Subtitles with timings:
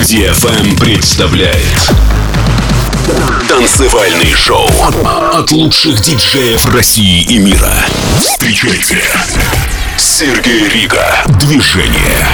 [0.00, 1.92] DFM представляет
[3.46, 4.66] Танцевальный шоу
[5.34, 7.74] от лучших диджеев России и мира.
[8.18, 9.02] Встречайте
[9.98, 11.04] Сергей Рига.
[11.38, 12.26] Движение.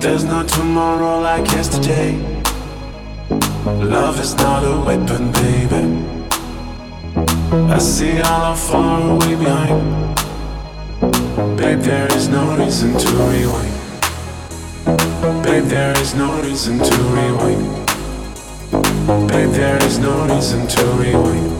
[0.00, 2.16] There's no tomorrow like yesterday.
[3.66, 6.21] Love is not a weapon, baby.
[7.54, 10.16] I see all how far away behind.
[11.58, 13.74] Babe, there is no reason to rewind.
[15.44, 17.88] Babe, there is no reason to rewind.
[19.28, 21.52] Babe, there is no reason to rewind.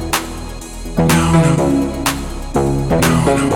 [0.96, 1.24] No,
[1.59, 1.66] no,
[2.98, 3.48] no, no,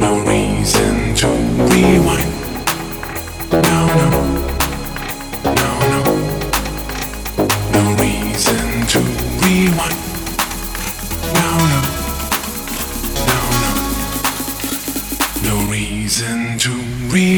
[0.00, 1.28] no reason to
[1.70, 2.33] rewind.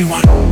[0.07, 0.46] Rewind.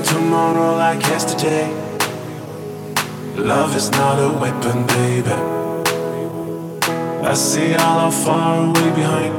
[0.00, 1.68] No tomorrow like yesterday.
[3.36, 5.30] Love is not a weapon, baby.
[7.22, 9.34] I see all how far away behind.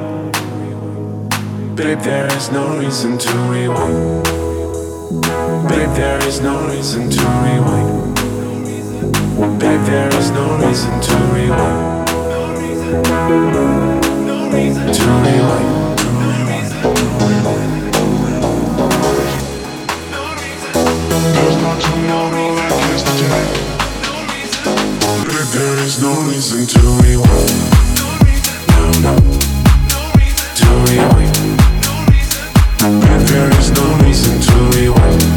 [1.75, 4.23] Babe, there is no reason to rewind.
[5.69, 8.15] Babe, there is no reason to rewind.
[9.59, 12.07] Babe, there is no reason to rewind.
[14.93, 15.80] To rewind.
[22.11, 22.51] Tomorrow
[25.53, 27.51] there is no reason to rewind.
[28.69, 29.15] No, no.
[30.59, 31.37] To rewind.
[33.01, 35.30] Babe, there is no reason to rewind.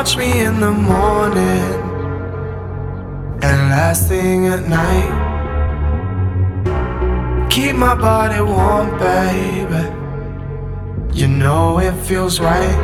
[0.00, 1.74] Touch me in the morning
[3.42, 5.12] and last thing at night.
[7.50, 9.84] Keep my body warm, baby.
[11.12, 12.78] You know it feels right.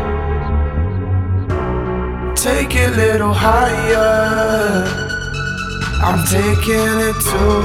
[2.36, 4.84] Take it a little higher.
[6.04, 7.62] I'm taking it too.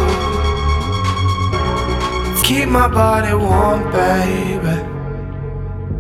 [2.48, 4.78] Keep my body warm, baby.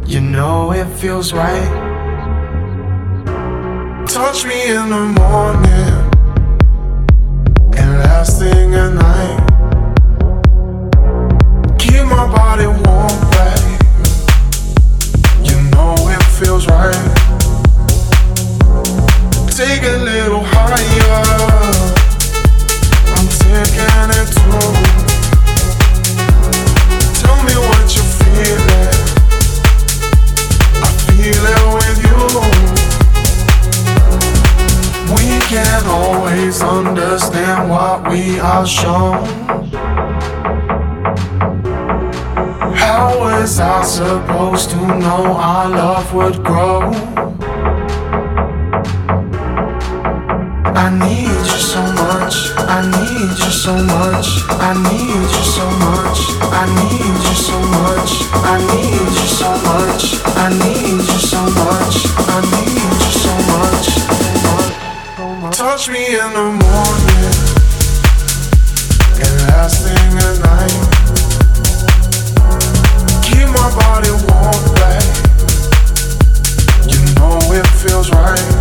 [0.10, 1.91] You know it feels right.
[4.24, 5.98] Touch me in the morning
[7.76, 9.40] and last thing at night.
[11.80, 13.74] Keep my body warm, baby.
[15.42, 16.94] You know it feels right.
[19.50, 21.24] Take a little higher.
[23.18, 24.70] I'm taking it too.
[27.22, 28.94] Tell me what you're feeling.
[30.86, 32.71] I feel it with you
[35.51, 39.25] can't always understand what we are shown.
[42.74, 46.80] How was I supposed to know our love would grow?
[50.83, 54.27] I need you so much, I need you so much,
[54.68, 56.19] I need you so much,
[56.59, 58.12] I need you so much,
[58.51, 64.31] I need you so much, I need you so much, I need you so much
[65.62, 67.34] touch me in the morning
[69.22, 70.78] and last thing at night.
[73.22, 75.06] Keep my body warm, babe.
[76.90, 78.61] You know it feels right.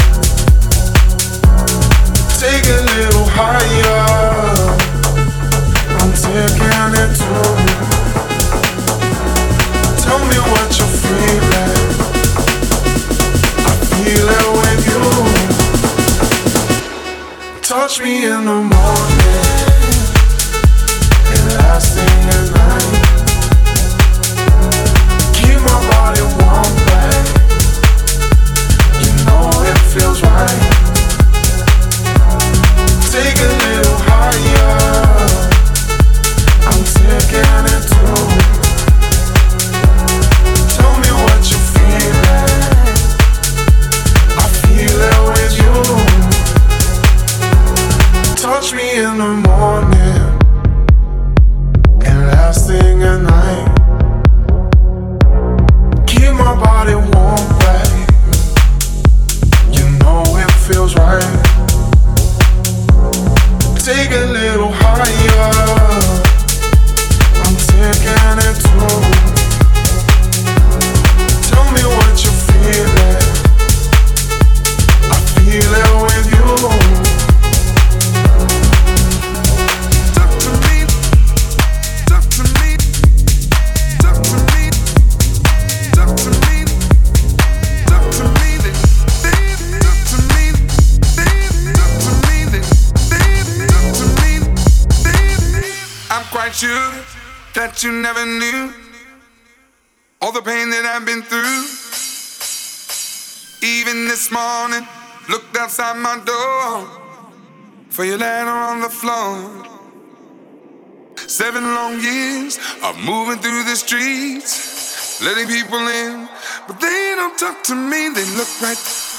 [112.30, 116.28] years of moving through the streets, letting people in,
[116.66, 119.09] but they don't talk to me, they look right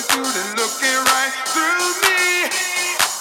[0.00, 2.48] truly looking right through me.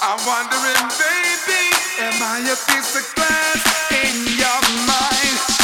[0.01, 1.63] I'm wondering, baby,
[1.99, 3.59] am I a piece of glass
[3.91, 5.60] in your mind?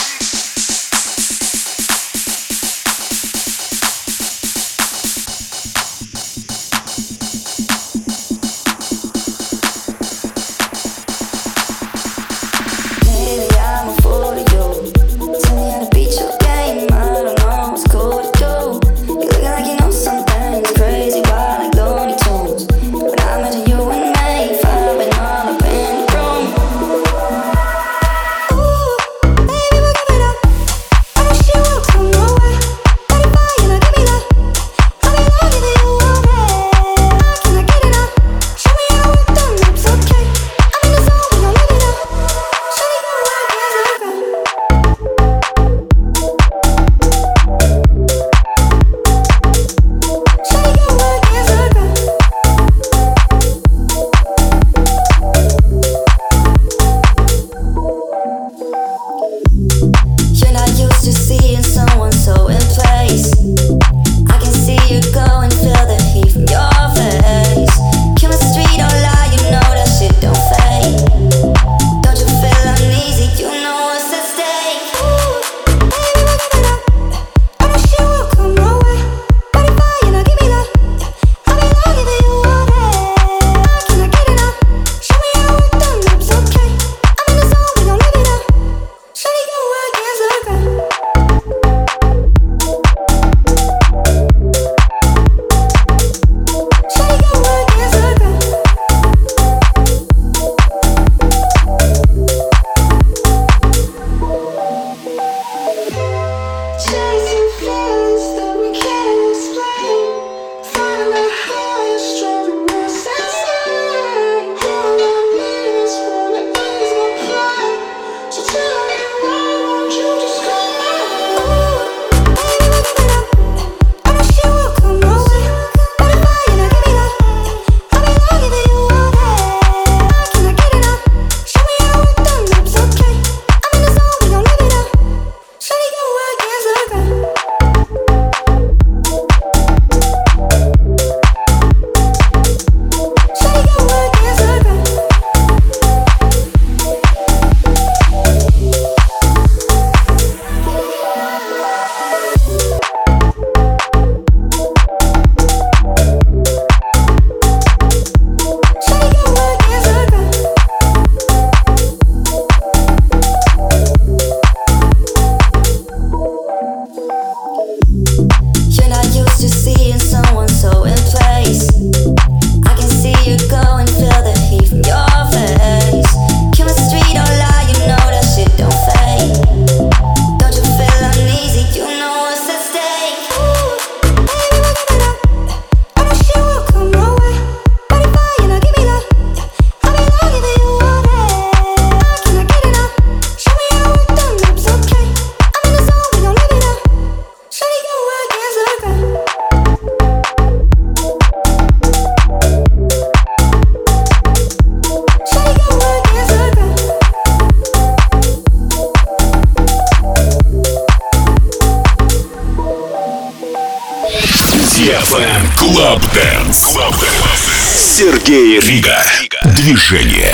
[217.76, 219.04] Сергей Рига.
[219.44, 220.34] Движение.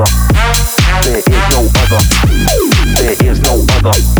[0.00, 0.10] other.
[1.02, 2.00] There is no other.
[2.96, 4.19] There is no other.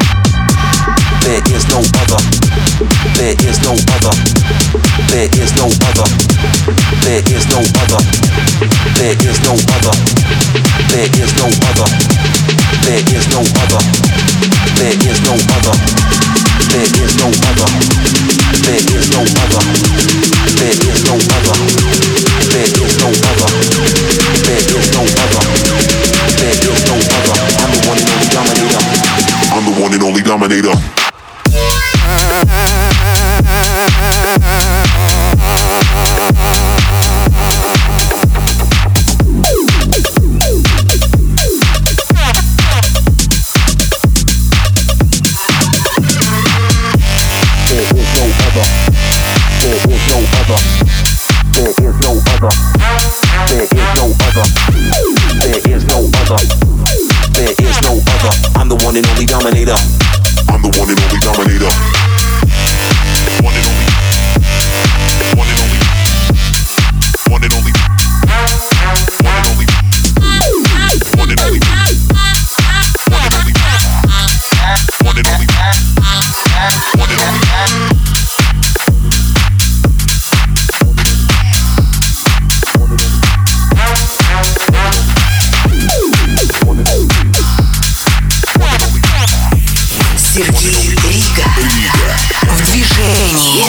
[1.21, 2.21] There is no other.
[3.15, 4.13] There is no other.
[5.09, 6.07] There is no other.
[7.05, 8.01] There is no other.
[8.97, 9.95] There is no other.
[10.89, 11.87] There is no other.
[12.85, 13.81] There is no other.
[14.81, 15.75] There is no other.
[16.71, 17.69] There is no other.
[18.65, 19.61] There is no other.
[20.57, 21.55] There is no other.
[22.49, 23.49] There is no other.
[24.41, 25.41] There is no other.
[26.39, 27.35] There is no other.
[29.53, 31.00] I'm the one and only dominator.
[57.33, 58.59] There is no other.
[58.59, 60.20] I'm the one and only dominator.
[67.29, 67.70] One and only.
[90.33, 91.43] Сергей Рига.
[92.43, 93.65] В движении.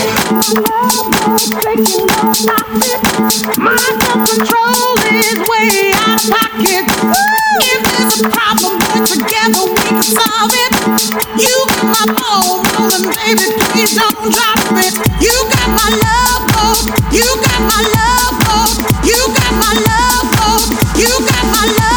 [20.95, 21.93] You got my love.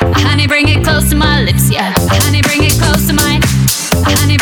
[0.00, 1.92] Honey, bring it close to my lips, yeah.
[1.98, 3.42] Honey, bring it close to mine.
[4.06, 4.38] Honey,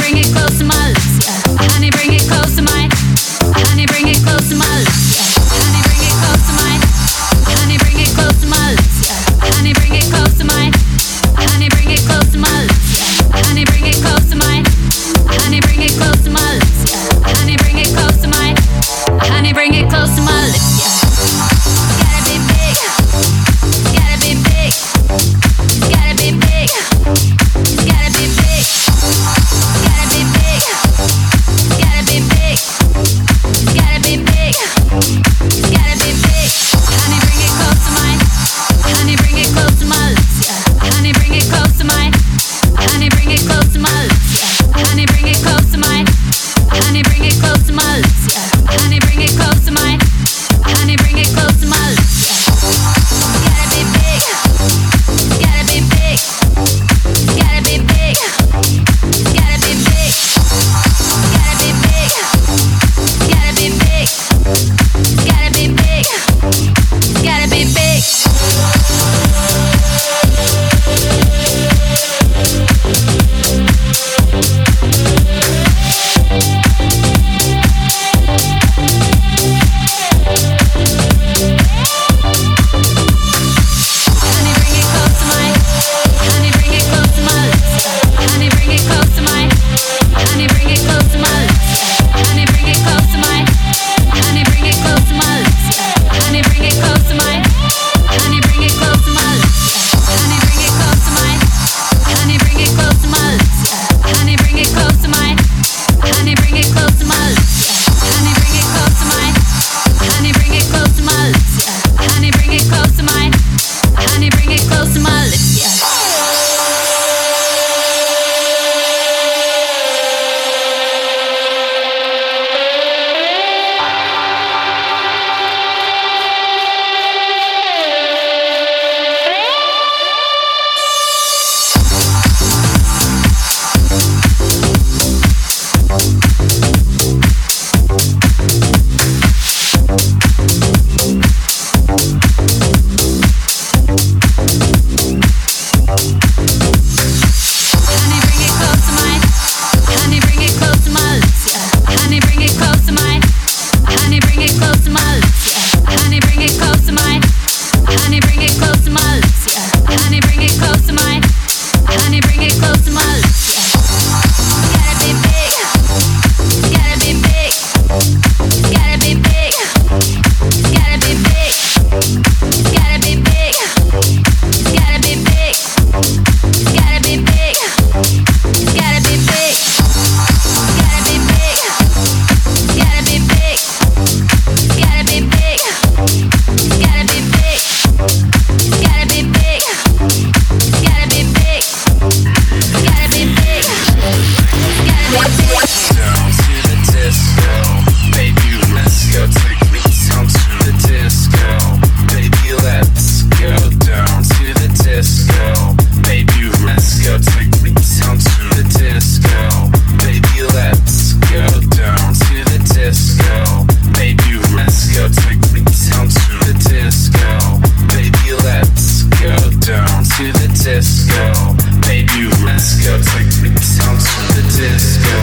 [220.66, 221.54] Francisco.
[221.86, 225.16] Baby, let's go take me sounds from the disco.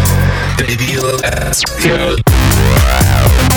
[0.58, 3.53] Baby, let's go.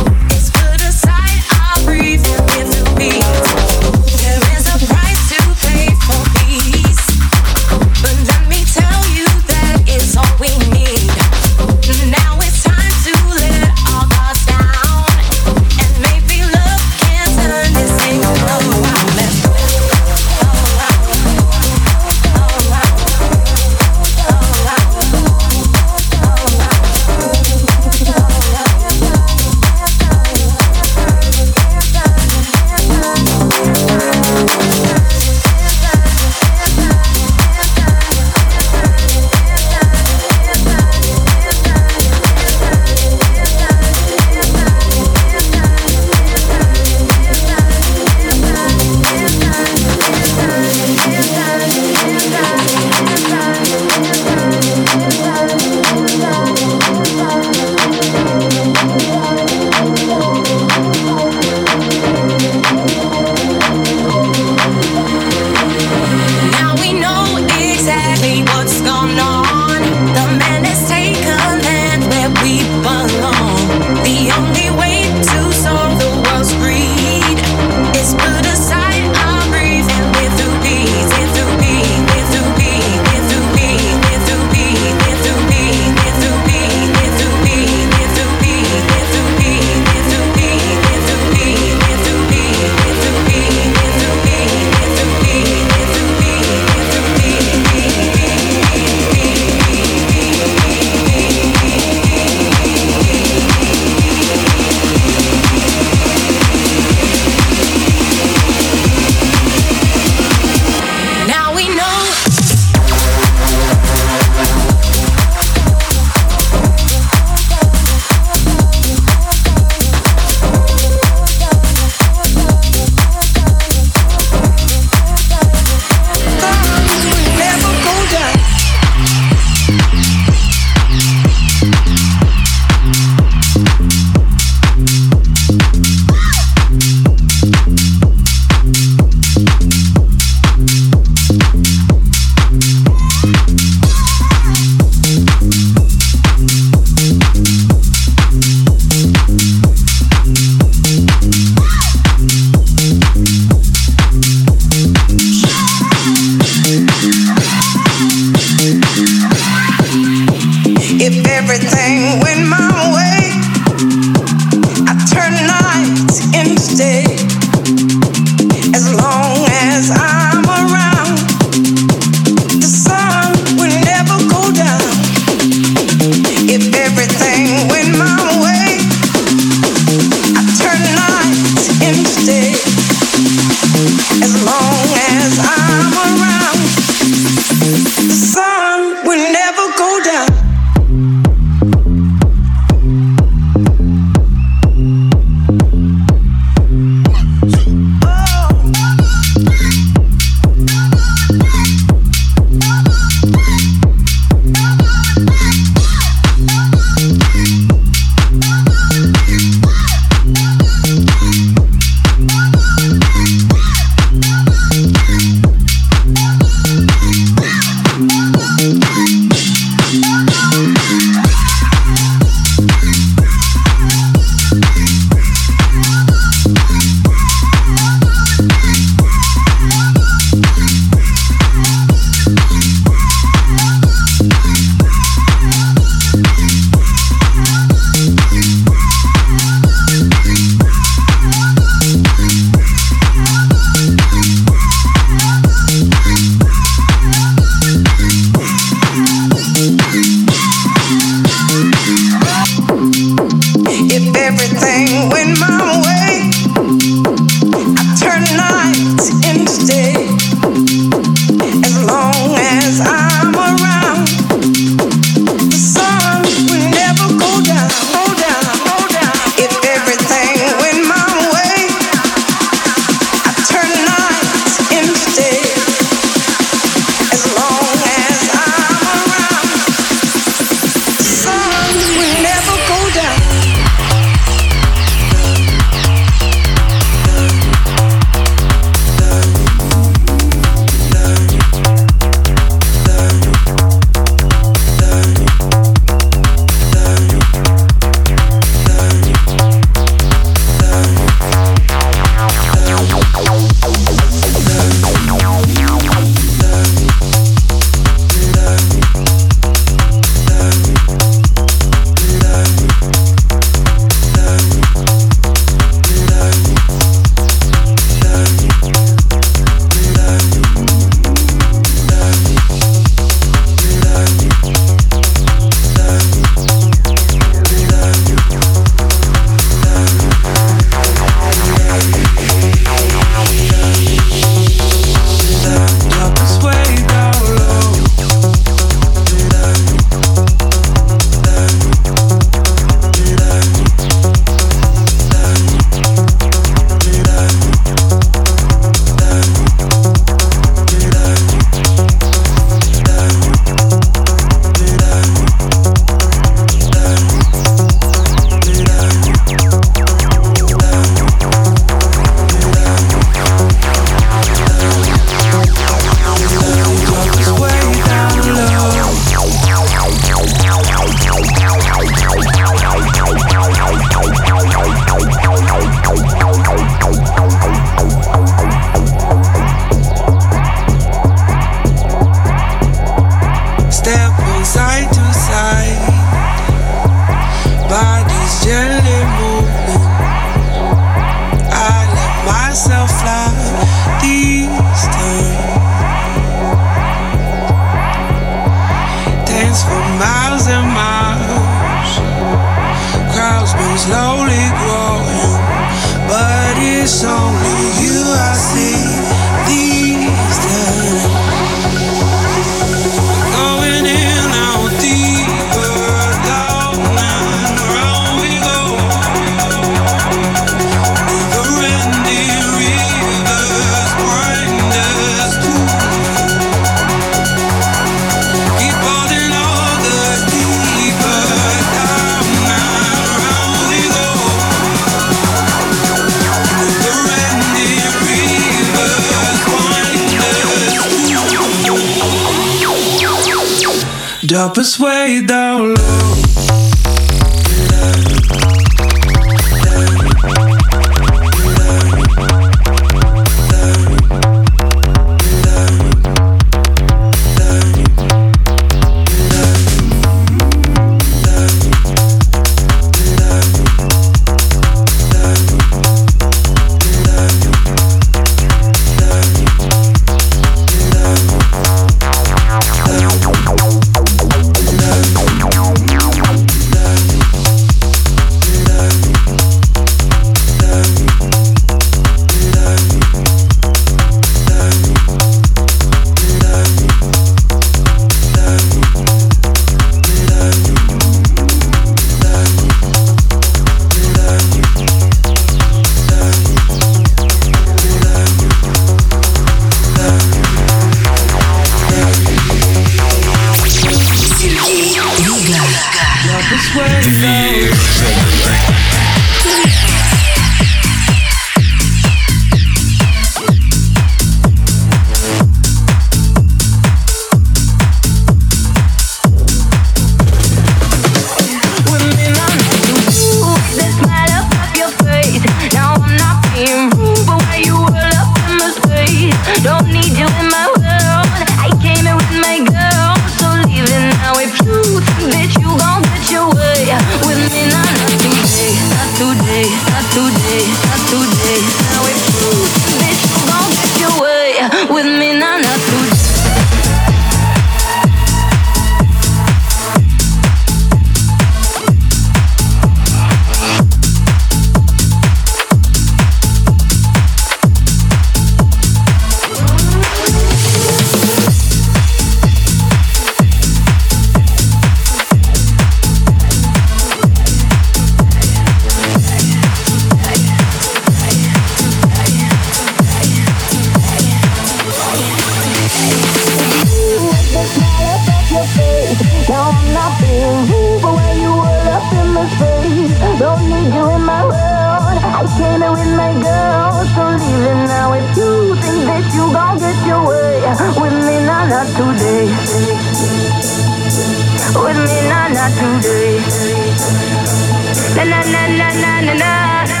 [599.02, 599.50] Na na na na
[599.90, 600.00] na.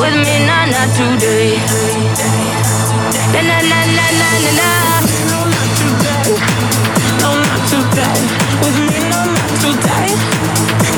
[0.00, 1.58] With me, nah, not today.
[3.32, 4.70] Na na na na na na na.
[5.30, 6.32] No, not today.
[7.22, 8.20] No, not today.
[8.62, 10.10] With me, no, not today.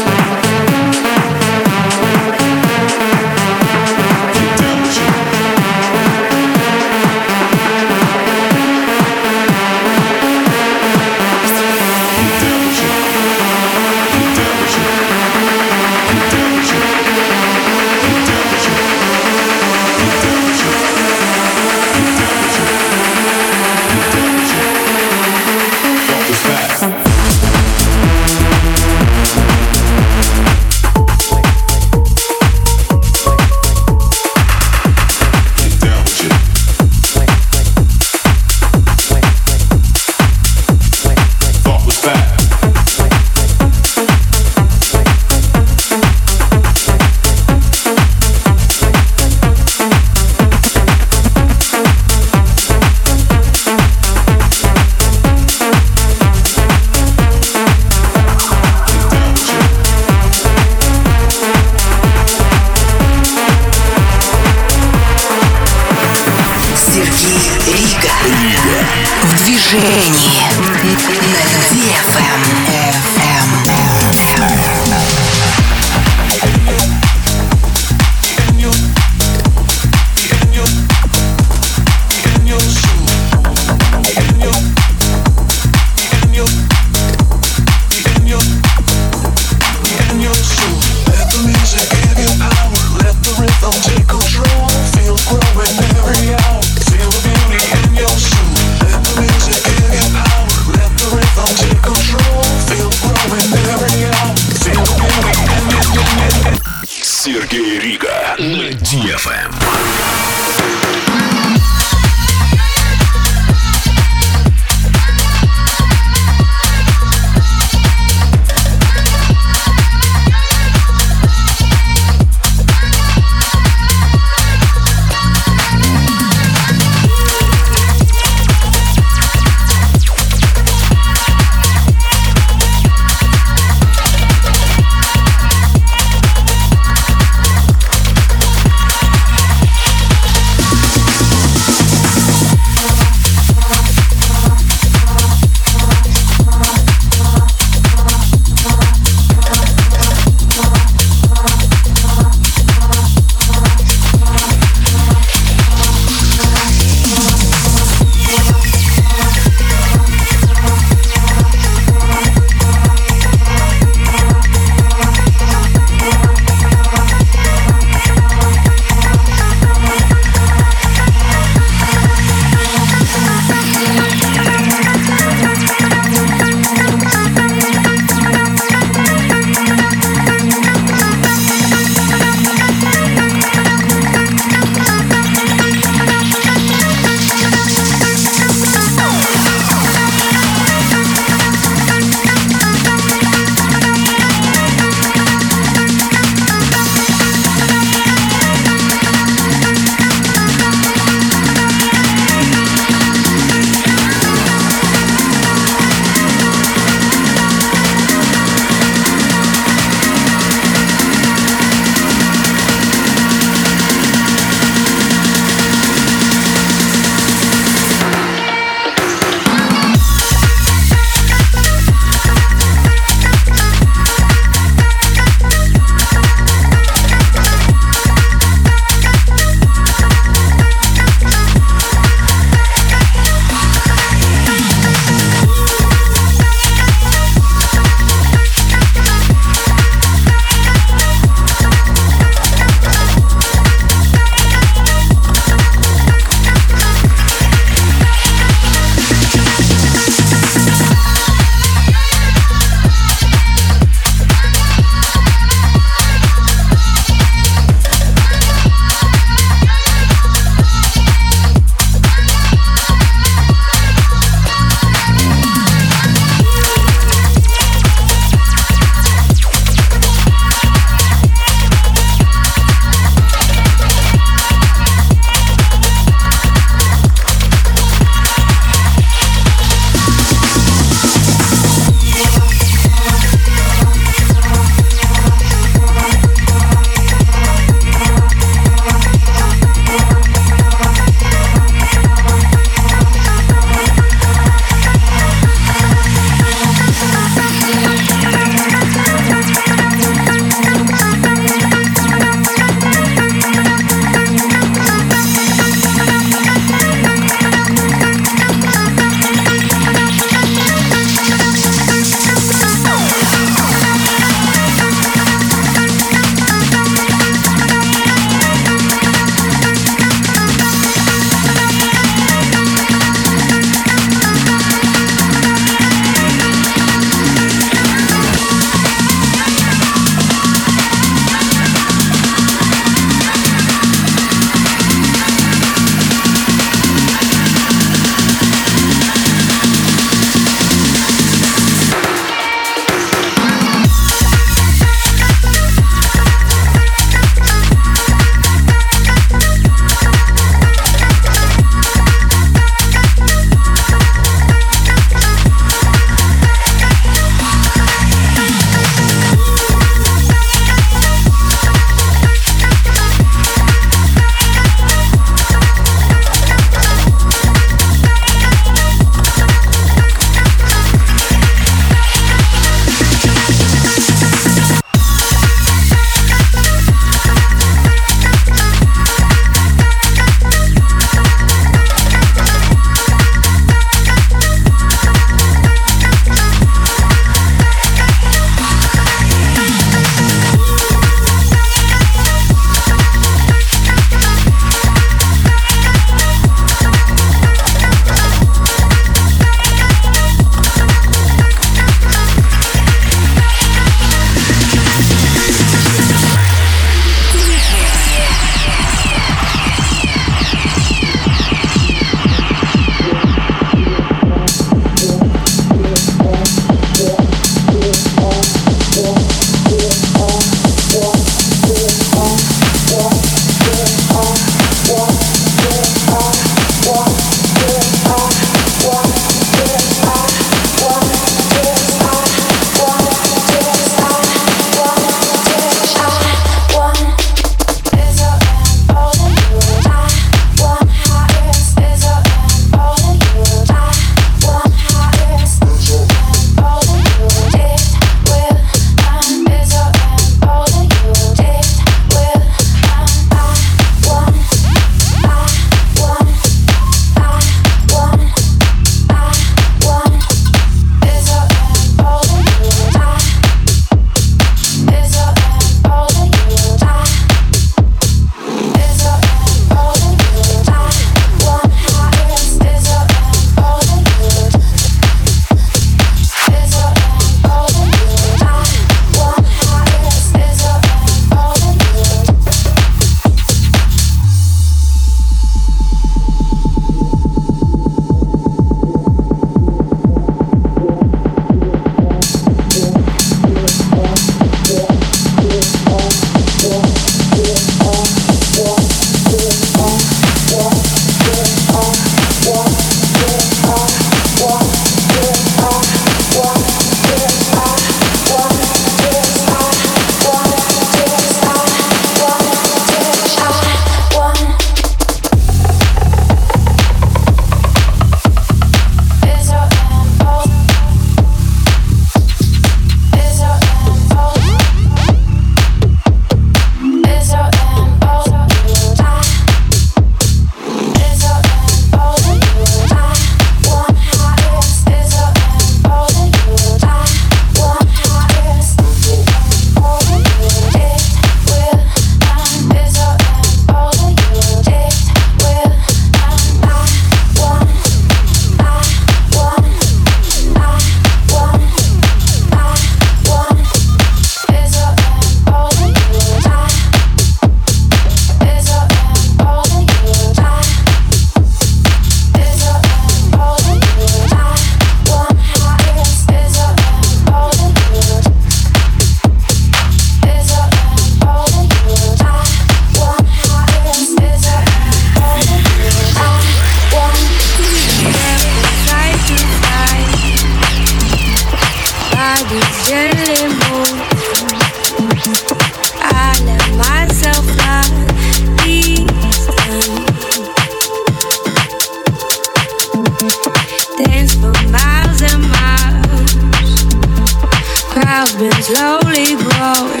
[598.40, 600.00] been slowly growing,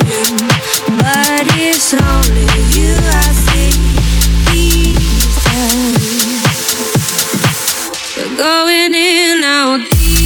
[0.96, 3.70] but it's only you I see
[4.50, 6.00] these days.
[8.16, 10.19] We're going in out.